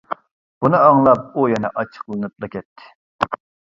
[0.65, 2.95] بۇنى ئاڭلاپ ئۇ يەنە ئاچچىقلىنىپلا كەتتى.